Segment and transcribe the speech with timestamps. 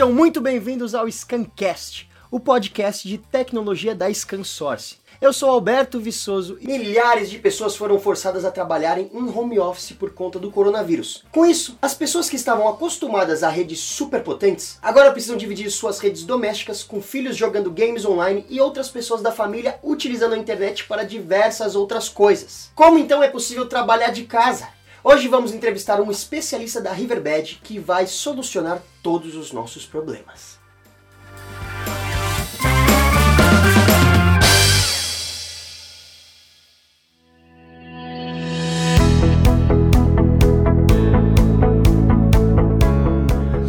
[0.00, 4.96] Sejam muito bem-vindos ao Scancast, o podcast de tecnologia da ScanSource.
[5.20, 9.92] Eu sou Alberto Viçoso e milhares de pessoas foram forçadas a trabalharem em home office
[9.92, 11.22] por conta do coronavírus.
[11.30, 16.24] Com isso, as pessoas que estavam acostumadas a redes superpotentes agora precisam dividir suas redes
[16.24, 21.02] domésticas com filhos jogando games online e outras pessoas da família utilizando a internet para
[21.02, 22.70] diversas outras coisas.
[22.74, 24.66] Como então é possível trabalhar de casa?
[25.02, 30.60] Hoje vamos entrevistar um especialista da Riverbed que vai solucionar todos os nossos problemas.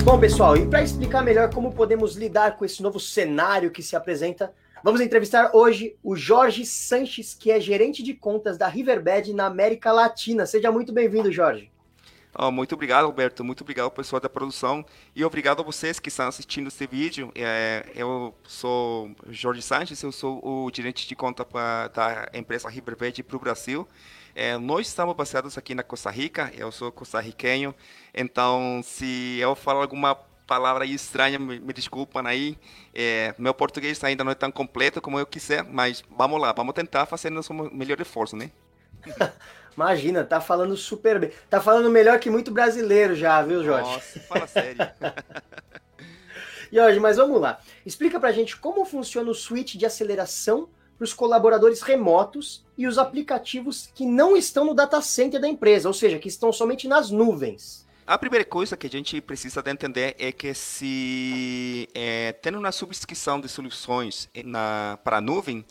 [0.04, 3.96] Bom, pessoal, e para explicar melhor como podemos lidar com esse novo cenário que se
[3.96, 9.46] apresenta, vamos entrevistar hoje o Jorge Sanches, que é gerente de contas da Riverbed na
[9.46, 10.46] América Latina.
[10.46, 11.72] Seja muito bem-vindo, Jorge.
[12.34, 13.44] Oh, muito obrigado, Alberto.
[13.44, 17.30] Muito obrigado pessoal da produção e obrigado a vocês que estão assistindo este vídeo.
[17.36, 23.22] É, eu sou Jorge Sanches, eu sou o gerente de conta pra, da empresa Riverbed
[23.24, 23.86] para o Brasil.
[24.34, 27.76] É, nós estamos baseados aqui na Costa Rica, eu sou costarriquenho,
[28.14, 30.18] então se eu falar alguma
[30.52, 32.58] palavra estranha, me, me desculpam aí.
[32.94, 36.74] É, meu português ainda não é tão completo como eu quiser, mas vamos lá, vamos
[36.74, 38.52] tentar fazer nosso melhor esforço, né?
[39.74, 41.32] Imagina, tá falando super bem.
[41.50, 43.90] Tá falando melhor que muito brasileiro já, viu, Jorge?
[43.90, 44.82] Nossa, fala sério.
[46.70, 47.62] Jorge, mas vamos lá.
[47.86, 52.98] Explica pra gente como funciona o switch de aceleração para os colaboradores remotos e os
[52.98, 57.10] aplicativos que não estão no data center da empresa, ou seja, que estão somente nas
[57.10, 57.81] nuvens.
[58.06, 62.72] A primeira coisa que a gente precisa de entender é que se é, tem uma
[62.72, 65.64] subscrição de soluções na, para a nuvem,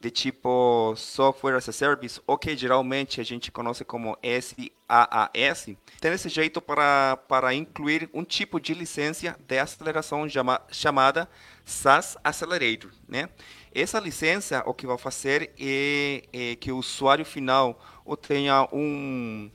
[0.00, 5.64] de tipo Software as a Service, o que geralmente a gente conhece como SaaS,
[6.00, 11.28] tem esse jeito para, para incluir um tipo de licença de aceleração chama, chamada
[11.64, 13.28] SaaS Accelerator, né?
[13.74, 17.80] Essa licença, o que vai fazer é, é que o usuário final
[18.22, 19.50] tenha um,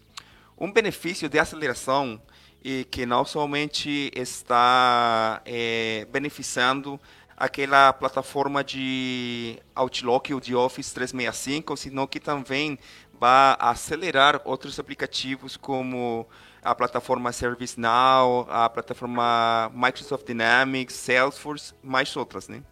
[0.57, 2.21] um benefício de aceleração
[2.63, 6.99] e que não somente está é, beneficiando
[7.35, 12.79] aquela plataforma de Outlook ou de Office 365, senão que também
[13.19, 16.25] vai acelerar outros aplicativos como
[16.63, 22.63] a plataforma ServiceNow, a plataforma Microsoft Dynamics, Salesforce, mais outras, né?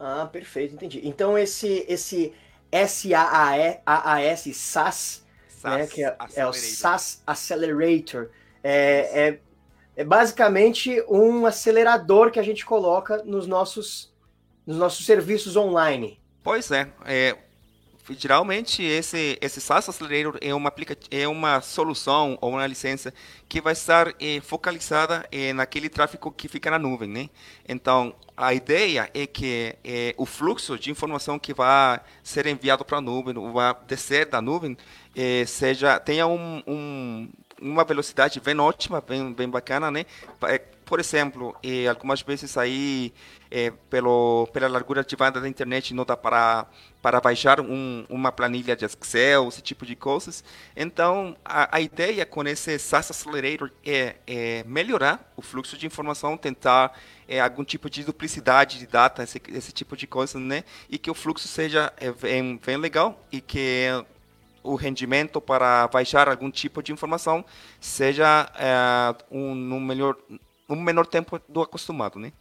[0.00, 1.00] Ah, perfeito, entendi.
[1.04, 2.32] Então esse esse
[4.54, 8.28] SaaS, SaaS, né, que é, é, o SaaS Accelerator,
[8.68, 9.38] é, é,
[9.96, 14.12] é, basicamente um acelerador que a gente coloca nos nossos,
[14.66, 16.18] nos nossos serviços online.
[16.42, 17.36] Pois é, é
[18.10, 20.72] geralmente esse esse SaaS Accelerator é uma
[21.10, 23.12] é uma solução ou uma licença
[23.48, 27.30] que vai estar é, focalizada é, naquele tráfego que fica na nuvem, né?
[27.68, 32.98] Então a ideia é que é, o fluxo de informação que vai ser enviado para
[32.98, 34.76] a nuvem, vai descer da nuvem,
[35.46, 37.28] seja tenha um, um,
[37.60, 40.06] uma velocidade bem ótima, bem bem bacana, né?
[40.84, 41.56] Por exemplo,
[41.88, 43.12] algumas vezes aí
[43.50, 46.66] é, pelo, pela largura de banda da internet não dá para,
[47.00, 50.44] para baixar um, uma planilha de Excel, esse tipo de coisas.
[50.76, 56.36] Então, a, a ideia com esse SaaS Accelerator é, é, melhorar o fluxo de informação,
[56.36, 60.64] tentar é, algum tipo de duplicidade de data, esse, esse tipo de coisa, né?
[60.88, 63.88] E que o fluxo seja é, bem, bem legal e que
[64.66, 67.44] o rendimento para baixar algum tipo de informação
[67.80, 70.16] seja é, um, um melhor
[70.68, 72.32] um menor tempo do acostumado, né?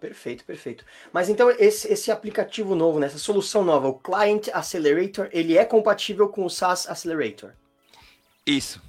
[0.00, 0.84] Perfeito, perfeito.
[1.12, 5.64] Mas então esse, esse aplicativo novo, né, essa solução nova, o Client Accelerator, ele é
[5.64, 7.50] compatível com o SaaS Accelerator?
[8.46, 8.80] Isso,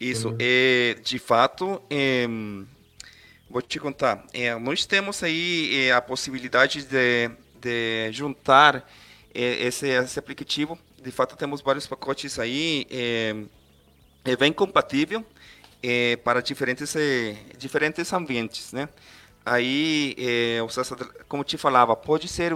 [0.00, 0.30] isso.
[0.30, 0.38] Uhum.
[0.40, 2.26] É, de fato, é,
[3.48, 4.24] vou te contar.
[4.32, 7.30] É, nós temos aí é, a possibilidade de,
[7.60, 8.88] de juntar
[9.34, 10.78] é, esse, esse aplicativo.
[11.04, 12.86] De fato, temos vários pacotes aí.
[12.90, 13.36] É,
[14.24, 15.22] é bem compatível
[15.82, 16.96] é, para diferentes,
[17.58, 18.88] diferentes ambientes, né?
[19.44, 20.58] aí, é,
[21.28, 22.54] como te falava, pode ser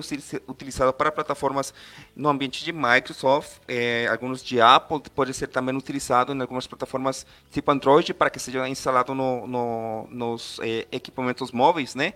[0.48, 1.74] utilizado para plataformas
[2.16, 7.26] no ambiente de Microsoft, é, alguns de Apple, pode ser também utilizado em algumas plataformas
[7.50, 12.14] tipo Android para que seja instalado no, no, nos é, equipamentos móveis, né?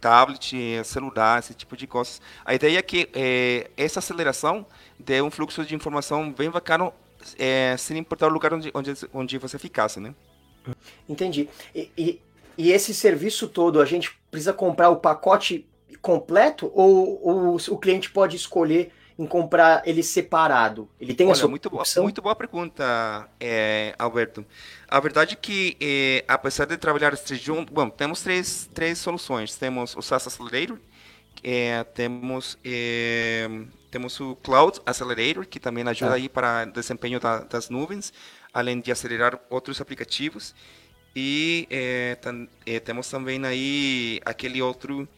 [0.00, 2.20] Tablet, celular, esse tipo de coisas.
[2.44, 4.64] A ideia é que é, essa aceleração
[4.98, 6.92] dê um fluxo de informação bem bacana,
[7.38, 10.14] é, sem importar o lugar onde, onde, onde você ficasse, né?
[11.08, 11.48] Entendi.
[11.74, 12.20] E, e
[12.58, 15.64] e esse serviço todo, a gente precisa comprar o pacote
[16.02, 20.88] completo ou, ou o cliente pode escolher em comprar ele separado?
[21.00, 22.04] Ele tem Olha, essa muito boa, opção?
[22.04, 24.46] muito boa pergunta, é, Alberto.
[24.86, 29.56] A verdade é que, é, apesar de trabalhar junto, bom, temos três, três soluções.
[29.56, 30.78] Temos o SaaS Accelerator,
[31.42, 33.48] é, temos é,
[33.90, 36.14] temos o Cloud Accelerator, que também ajuda ah.
[36.14, 38.12] aí para desempenho da, das nuvens,
[38.52, 40.54] além de acelerar outros aplicativos.
[41.16, 45.08] E é, tam, é, temos também aí aquele outro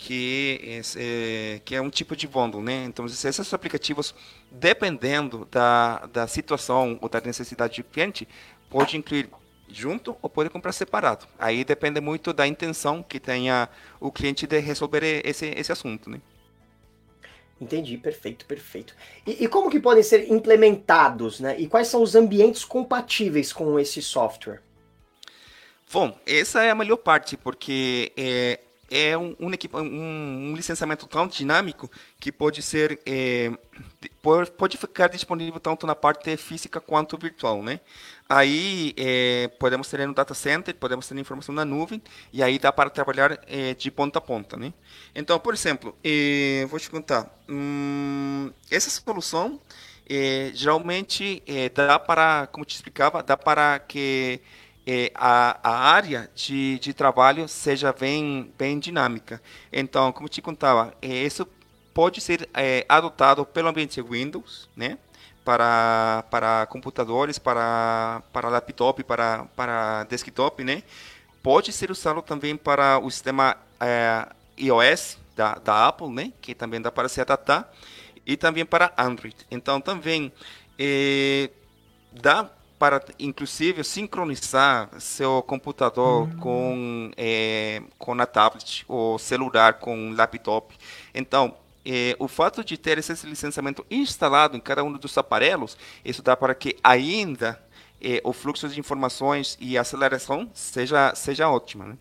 [0.00, 2.84] que é, que é um tipo de bundle, né?
[2.86, 4.14] Então, esses aplicativos,
[4.50, 8.26] dependendo da, da situação ou da necessidade do cliente,
[8.70, 9.28] pode incluir
[9.68, 11.26] junto ou pode comprar separado.
[11.38, 13.68] Aí depende muito da intenção que tenha
[14.00, 16.18] o cliente de resolver esse, esse assunto, né?
[17.60, 18.96] Entendi, perfeito, perfeito.
[19.26, 21.60] E, e, como que podem ser implementados, né?
[21.60, 24.62] E quais são os ambientes compatíveis com esse software?
[25.92, 31.90] Bom, essa é a melhor parte, porque é, é um, um, um, licenciamento tão dinâmico
[32.18, 33.52] que pode ser é,
[34.20, 37.80] pode ficar disponível tanto na parte física quanto virtual, né?
[38.28, 42.02] Aí é, podemos ter no data center, podemos ter informação na nuvem
[42.32, 44.72] e aí dá para trabalhar é, de ponta a ponta, né?
[45.14, 49.60] Então, por exemplo, é, vou te contar, hum, essa solução
[50.08, 54.40] é, geralmente é, dá para, como te explicava, dá para que
[54.90, 59.40] é, a, a área de, de trabalho seja bem, bem dinâmica.
[59.72, 61.46] Então, como te contava, isso
[61.94, 62.48] pode ser
[62.88, 64.98] adotado pelo ambiente Windows, né?
[65.44, 70.82] para, para computadores, para, para laptop, para, para desktop, né?
[71.42, 74.26] Pode ser usado também para o sistema é,
[74.58, 76.32] iOS da, da Apple, né?
[76.40, 77.72] Que também dá para se adaptar.
[78.26, 79.36] E também para Android.
[79.50, 80.32] Então, também
[80.78, 81.50] é,
[82.12, 82.50] dá
[82.80, 86.36] para, inclusive, sincronizar seu computador uhum.
[86.38, 90.74] com, é, com a tablet ou celular com laptop.
[91.14, 91.54] Então,
[91.84, 96.34] é, o fato de ter esse licenciamento instalado em cada um dos aparelhos, isso dá
[96.34, 97.62] para que ainda
[98.00, 101.84] é, o fluxo de informações e a aceleração seja, seja ótima.
[101.84, 101.98] Né?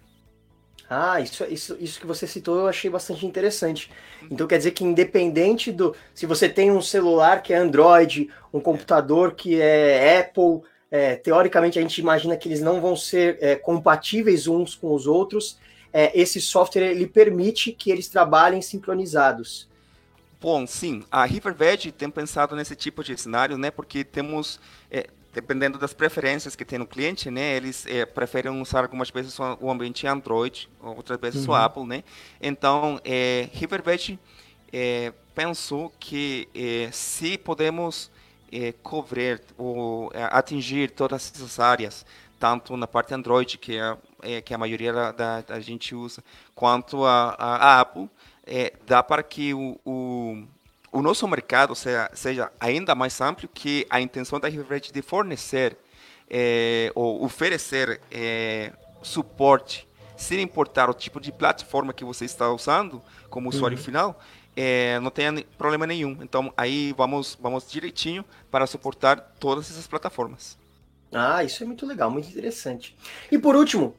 [0.89, 3.91] Ah, isso, isso, isso que você citou eu achei bastante interessante.
[4.30, 5.95] Então quer dizer que independente do.
[6.15, 11.77] Se você tem um celular que é Android, um computador que é Apple, é, teoricamente
[11.77, 15.59] a gente imagina que eles não vão ser é, compatíveis uns com os outros.
[15.94, 19.69] É, esse software ele permite que eles trabalhem sincronizados.
[20.42, 23.69] Bom, sim, a Riverbed tem pensado nesse tipo de cenário, né?
[23.69, 24.59] Porque temos,
[24.89, 27.56] é, dependendo das preferências que tem no cliente, né?
[27.56, 31.54] Eles é, preferem usar algumas vezes o ambiente Android, outras vezes uhum.
[31.54, 32.04] o Apple, né?
[32.42, 34.20] Então, é, Riverbed
[34.74, 38.12] é, pensou que é, se podemos
[38.52, 42.06] é, cobrir ou atingir todas essas áreas,
[42.40, 46.24] tanto na parte Android, que é, é que a maioria da, da, da gente usa,
[46.56, 48.10] quanto a, a, a Apple,
[48.88, 50.44] dá para que o, o,
[50.91, 55.77] o, nosso mercado seja, seja ainda mais amplo que a intenção da Riverred de fornecer
[56.30, 58.71] é, ou oferecer é,
[59.01, 63.83] suporte sem importar o tipo de plataforma que você está usando como usuário uhum.
[63.83, 64.19] final,
[64.56, 66.18] é, não tem problema nenhum.
[66.21, 70.57] Então aí vamos, vamos direitinho para suportar todas essas plataformas.
[71.12, 72.95] Ah, isso é muito legal, muito interessante.
[73.31, 73.95] E por último,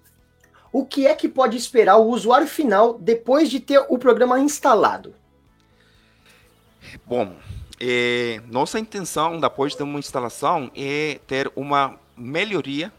[0.72, 5.14] o que é que pode esperar o usuário final depois de ter o programa instalado?
[7.06, 7.36] Bom,
[7.78, 12.92] é, nossa intenção depois de uma instalação é ter uma melhoria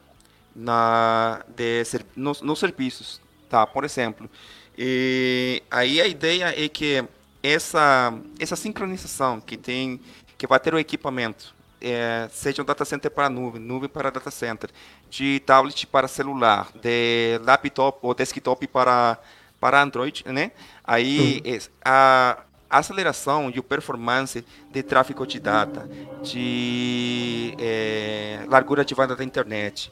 [0.56, 1.84] na, de,
[2.16, 3.22] nos, nos serviços.
[3.50, 3.66] Tá?
[3.68, 4.30] Por exemplo,
[4.78, 7.04] e aí a ideia é que
[7.44, 10.00] essa, essa sincronização que tem
[10.38, 14.32] que vai ter o equipamento é, seja um data center para nuvem, nuvem para data
[14.32, 14.70] center,
[15.10, 19.18] de tablet para celular, de laptop ou desktop para,
[19.60, 20.52] para Android, né?
[20.84, 21.60] Aí uhum.
[21.84, 22.38] a
[22.72, 25.90] aceleração e performance de tráfego de data,
[26.24, 29.92] de é, largura de banda da internet,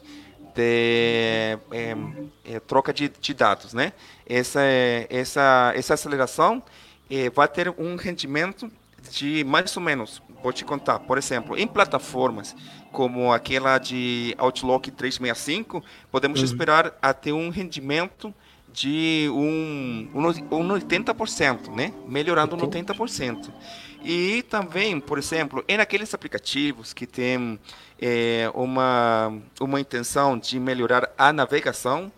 [0.54, 1.96] de é,
[2.44, 3.92] é, troca de, de, dados, né?
[4.26, 4.60] Essa,
[5.08, 6.62] essa, essa aceleração
[7.34, 8.70] vai ter um rendimento
[9.10, 12.56] de mais ou menos Vou te contar, por exemplo, em plataformas
[12.90, 16.44] como aquela de Outlook 365, podemos uhum.
[16.44, 18.34] esperar até um rendimento
[18.72, 21.92] de um, um, um 80%, né?
[22.06, 23.50] Melhorando no 80%.
[24.02, 27.58] E também, por exemplo, em aqueles aplicativos que têm
[28.00, 32.10] é, uma, uma intenção de melhorar a navegação,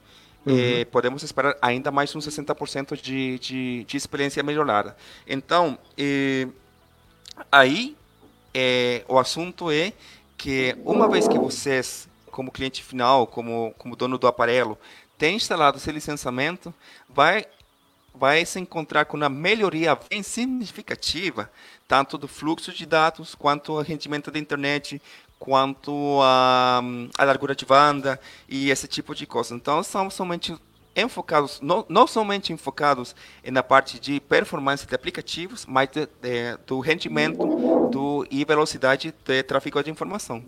[0.44, 0.58] Uhum.
[0.58, 4.96] Eh, podemos esperar ainda mais uns 60% de, de, de experiência melhorada.
[5.24, 6.48] Então, eh,
[7.50, 7.96] aí
[8.52, 9.92] é, o assunto é
[10.36, 14.76] que uma vez que vocês, como cliente final, como, como dono do aparelho,
[15.22, 16.74] têm instalado esse licenciamento,
[17.08, 17.46] vai
[18.12, 21.48] vai se encontrar com uma melhoria bem significativa,
[21.86, 25.00] tanto do fluxo de dados, quanto o rendimento da internet,
[25.38, 26.82] quanto a,
[27.16, 29.54] a largura de banda e esse tipo de coisa.
[29.54, 30.54] Então, são somente
[30.94, 33.14] enfocados, não, não somente enfocados
[33.44, 39.42] na parte de performance de aplicativos, mas de, de, do rendimento do, e velocidade de
[39.44, 40.44] tráfego de informação.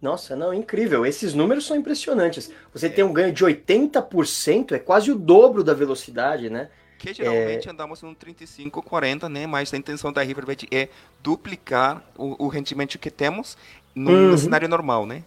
[0.00, 1.04] Nossa, não, incrível.
[1.04, 2.50] Esses números são impressionantes.
[2.72, 2.88] Você é.
[2.88, 6.70] tem um ganho de 80%, é quase o dobro da velocidade, né?
[6.98, 7.70] Que geralmente é...
[7.70, 9.46] andamos no 35, 40, né?
[9.46, 10.88] Mas a intenção da Riverbed é
[11.22, 13.58] duplicar o, o rendimento que temos
[13.94, 14.38] no, uhum.
[14.38, 15.22] cenário normal, né?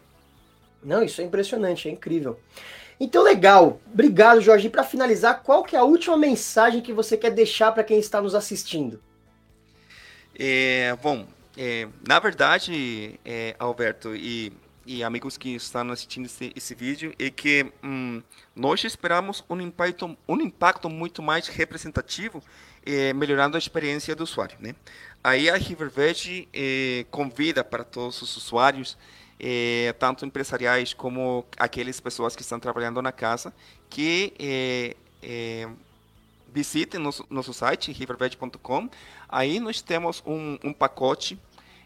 [0.84, 2.40] Não, isso é impressionante, é incrível.
[3.00, 3.80] Então, legal.
[3.92, 4.68] Obrigado, Jorge.
[4.68, 8.00] E para finalizar, qual que é a última mensagem que você quer deixar para quem
[8.00, 9.02] está nos assistindo?
[10.38, 11.26] É, bom,
[11.58, 14.52] é, na verdade, é, Alberto e,
[14.86, 18.22] e, amigos que estão assistindo esse, esse vídeo, é que hum,
[18.56, 22.44] nós esperamos um impacto, um impacto muito mais representativo,
[22.86, 24.58] é, melhorando a experiência do usuário.
[24.60, 24.76] Né?
[25.24, 28.98] Aí a Riverveg é, convida para todos os usuários
[29.40, 33.54] é, tanto empresariais como aquelas pessoas que estão trabalhando na casa,
[33.90, 35.68] que é, é,
[36.54, 38.90] visitem nosso, nosso site, riverveg.com.
[39.28, 41.38] Aí nós temos um, um pacote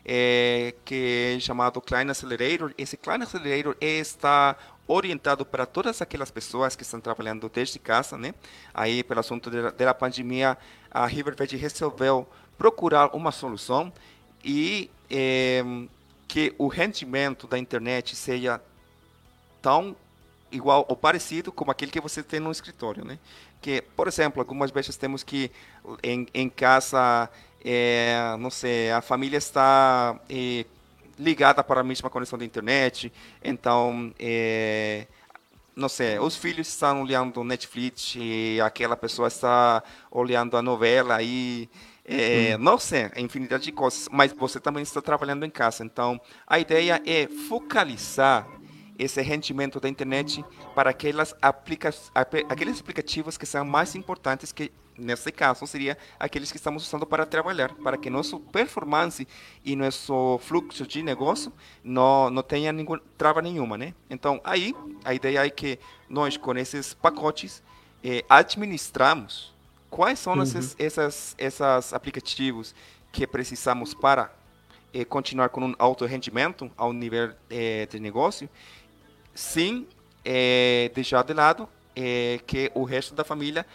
[0.07, 2.73] é, que é chamado Klein Accelerator.
[2.77, 4.55] Esse Klein Accelerator está
[4.87, 8.33] orientado para todas aquelas pessoas que estão trabalhando desde casa, né?
[8.73, 10.57] Aí, pelo assunto da, da pandemia,
[10.89, 12.25] a Riverveg resolveu
[12.57, 13.91] procurar uma solução
[14.43, 14.89] e
[16.27, 18.61] que o rendimento da internet seja
[19.61, 19.95] tão
[20.51, 23.19] igual ou parecido como aquele que você tem no escritório, né?
[23.61, 25.51] Que, por exemplo, algumas vezes temos que
[26.01, 27.29] em, em casa,
[27.69, 30.65] é, não sei, a família está é,
[31.19, 33.12] ligada para a mesma conexão da internet,
[33.43, 35.05] então, é,
[35.75, 41.69] não sei, os filhos estão olhando Netflix e aquela pessoa está olhando a novela e
[42.09, 42.63] é, hum.
[42.63, 45.83] Não sei, infinidade de coisas, mas você também está trabalhando em casa.
[45.83, 48.47] Então, a ideia é focalizar
[48.97, 50.43] esse rendimento da internet
[50.74, 51.93] para aquelas aplica
[52.50, 57.25] aqueles aplicativos que são mais importantes que nesse caso seria aqueles que estamos usando para
[57.25, 59.27] trabalhar, para que nosso performance
[59.63, 61.51] e nosso fluxo de negócio
[61.83, 63.93] não não tenha nenhum, trava nenhuma, né?
[64.09, 64.73] Então aí
[65.03, 67.63] a ideia é que nós com esses pacotes
[68.03, 69.53] eh, administramos
[69.89, 70.43] quais são uhum.
[70.43, 72.75] esses, essas, esses aplicativos
[73.11, 74.31] que precisamos para
[74.93, 78.49] eh, continuar com um alto rendimento ao nível eh, de negócio,
[79.33, 79.87] sem
[80.23, 83.65] eh, deixar de lado eh, que o resto da família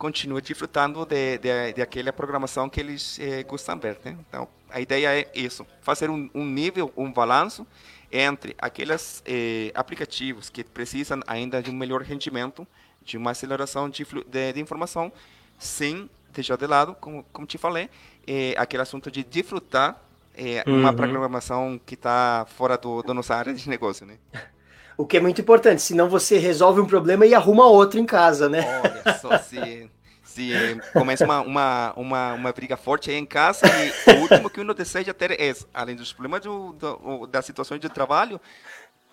[0.00, 3.98] continue desfrutando de, de, de aquela programação que eles eh, gostam de ver.
[4.02, 4.16] Né?
[4.26, 7.66] Então, a ideia é isso, fazer um, um nível, um balanço
[8.10, 12.66] entre aqueles eh, aplicativos que precisam ainda de um melhor rendimento,
[13.02, 15.12] de uma aceleração de, de, de informação,
[15.58, 17.90] sem deixar de lado, como, como te falei,
[18.26, 20.02] é, aquele assunto de desfrutar
[20.34, 20.80] é, uhum.
[20.80, 24.16] uma programação que está fora do, da nossa área de negócio, né?
[25.00, 28.50] O que é muito importante, senão você resolve um problema e arruma outro em casa,
[28.50, 28.82] né?
[28.84, 29.90] Olha só, se,
[30.22, 30.52] se
[30.92, 34.74] começa uma, uma, uma, uma briga forte aí em casa e o último que uno
[34.74, 38.38] deseja ter é, além dos problemas do, do, das situações de trabalho,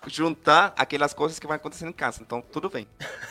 [0.07, 2.21] juntar aquelas coisas que vão acontecer em casa.
[2.21, 2.85] Então, tudo bem.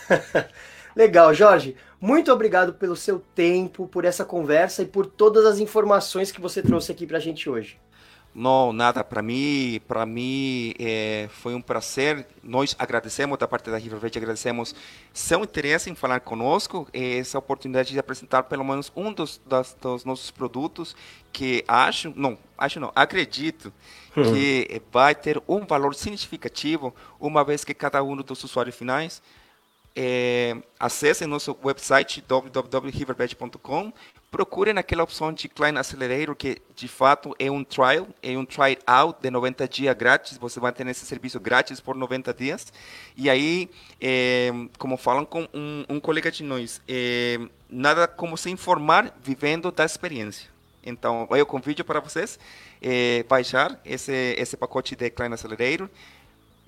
[0.96, 1.76] Legal, Jorge.
[2.00, 6.62] Muito obrigado pelo seu tempo, por essa conversa e por todas as informações que você
[6.62, 7.78] trouxe aqui para a gente hoje.
[8.38, 9.02] Não, nada.
[9.02, 12.26] Para mim, para mim é, foi um prazer.
[12.42, 14.74] Nós agradecemos da parte da River Verde, agradecemos
[15.10, 20.04] seu interesse em falar conosco, essa oportunidade de apresentar pelo menos um dos, das, dos
[20.04, 20.94] nossos produtos
[21.32, 23.72] que acho, não, acho não, acredito
[24.14, 24.34] uhum.
[24.34, 29.22] que vai ter um valor significativo, uma vez que cada um dos usuários finais
[29.96, 33.92] é, acessem nosso website www.riverbed.com,
[34.30, 38.78] procurem naquela opção de Client Accelerator, que de fato é um trial, é um try
[38.87, 42.73] out de 90 dias grátis, você vai ter esse serviço grátis por 90 dias,
[43.16, 47.38] e aí, é, como falam com um, um colega de nós, é,
[47.71, 50.50] nada como se informar vivendo da experiência.
[50.85, 52.38] Então, eu convido para vocês
[52.80, 55.88] é, baixar esse, esse pacote de Client Accelerator,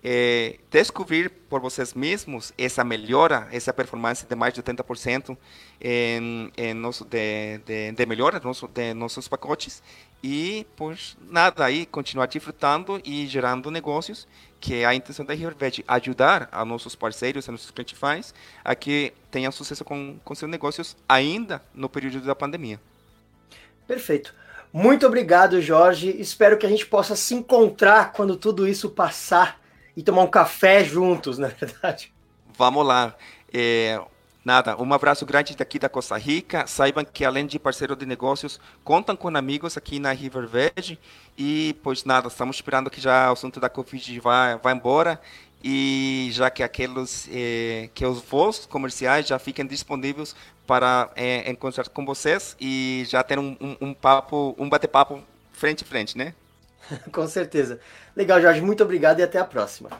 [0.02, 5.36] é, descobrir por vocês mesmos essa melhora, essa performance de mais de 80%
[5.80, 9.82] em, em nosso, de, de, de melhora nosso, de nossos pacotes
[10.22, 14.26] e, pois, nada, aí continuar desfrutando e gerando negócios,
[14.60, 19.12] que é a intenção da Rivervet, ajudar a nossos parceiros, a nossos clientes a que
[19.30, 22.80] tenham sucesso com, com seus negócios ainda no período da pandemia.
[23.86, 24.34] Perfeito.
[24.72, 26.14] Muito obrigado, Jorge.
[26.20, 29.58] Espero que a gente possa se encontrar quando tudo isso passar
[29.98, 32.12] e tomar um café juntos, na verdade.
[32.56, 33.16] Vamos lá.
[33.52, 34.00] É,
[34.44, 36.66] Nada, um abraço grande daqui da Costa Rica.
[36.66, 40.98] Saibam que além de parceiro de negócios, contam com amigos aqui na River Verde.
[41.36, 45.20] E, pois nada, estamos esperando que já o assunto da Covid vá, vá embora
[45.62, 50.34] e já que aqueles eh, que os voos comerciais já fiquem disponíveis
[50.66, 55.20] para eh, encontrar com vocês e já ter um, um, um papo, um bate-papo
[55.52, 56.32] frente a frente, né?
[57.12, 57.78] com certeza.
[58.16, 59.90] Legal, Jorge, muito obrigado e até a próxima.